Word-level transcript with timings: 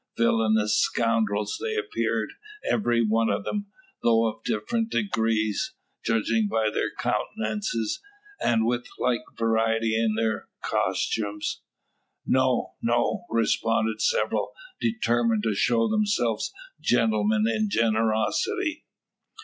Villainous 0.17 0.75
scoundrels 0.79 1.59
they 1.61 1.75
appear, 1.75 2.27
every 2.67 3.05
one 3.05 3.29
of 3.29 3.43
them, 3.43 3.67
though 4.01 4.25
of 4.25 4.43
different 4.43 4.89
degrees, 4.89 5.75
judging 6.03 6.47
by 6.47 6.71
their 6.71 6.89
countenances, 6.97 8.01
and 8.39 8.65
with 8.65 8.87
like 8.97 9.21
variety 9.37 9.95
in 9.95 10.15
their 10.15 10.47
costumes. 10.63 11.61
"No 12.25 12.73
no!" 12.81 13.25
respond 13.29 14.01
several, 14.01 14.53
determined 14.79 15.43
to 15.43 15.53
show 15.53 15.87
themselves 15.87 16.51
gentlemen 16.79 17.45
in 17.47 17.69
generosity. 17.69 18.85